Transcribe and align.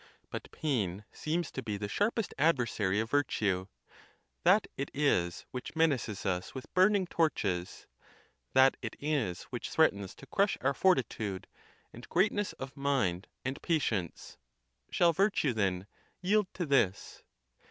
But 0.31 0.51
pain 0.51 1.05
seems 1.11 1.51
to 1.51 1.61
be 1.61 1.77
the 1.77 1.87
sharpest 1.87 2.33
adversary 2.39 2.99
of 2.99 3.11
virtue; 3.11 3.67
that 4.43 4.65
it 4.75 4.89
is 4.95 5.45
which 5.51 5.75
menaces 5.75 6.25
us 6.25 6.55
with 6.55 6.73
burning 6.73 7.05
torches; 7.05 7.85
that. 8.53 8.77
it 8.81 8.95
is 8.99 9.43
which 9.51 9.69
threatens 9.69 10.15
to 10.15 10.25
crush 10.25 10.57
our 10.61 10.73
fortitude, 10.73 11.45
and 11.93 12.09
greatness 12.09 12.53
of 12.53 12.75
mind, 12.75 13.27
and 13.45 13.61
patience. 13.61 14.37
Shall 14.89 15.13
virtue, 15.13 15.53
then, 15.53 15.85
yield 16.19 16.47
to 16.55 16.65
this? 16.65 17.21